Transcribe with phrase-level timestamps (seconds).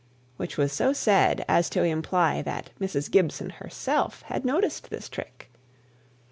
[0.37, 3.11] which was so said as to imply that Mrs.
[3.11, 5.51] Gibson herself had noticed this trick.